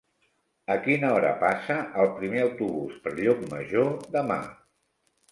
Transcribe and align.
A 0.75 0.75
quina 0.85 1.09
hora 1.17 1.33
passa 1.43 1.75
el 2.03 2.09
primer 2.15 2.39
autobús 2.45 2.95
per 3.03 3.13
Llucmajor 3.19 3.93
demà? 4.17 4.39